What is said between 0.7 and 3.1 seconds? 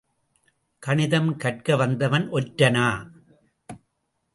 கணிதம் கற்க வந்தவன் ஒற்றனா?